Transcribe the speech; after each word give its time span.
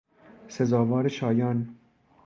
سزاوار 0.47 1.07
شایان 1.07 1.75